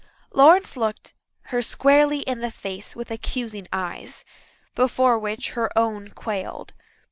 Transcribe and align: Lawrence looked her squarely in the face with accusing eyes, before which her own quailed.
Lawrence 0.33 0.75
looked 0.75 1.13
her 1.49 1.61
squarely 1.61 2.21
in 2.21 2.39
the 2.39 2.49
face 2.49 2.95
with 2.95 3.11
accusing 3.11 3.67
eyes, 3.71 4.25
before 4.73 5.19
which 5.19 5.51
her 5.51 5.69
own 5.77 6.07
quailed. 6.09 6.73